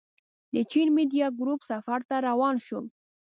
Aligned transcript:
د 0.53 0.55
چين 0.71 0.87
ميډيا 0.97 1.25
ګروپ 1.39 1.61
سفر 1.71 1.99
ته 2.09 2.15
روان 2.27 2.55
شوو. 2.65 2.81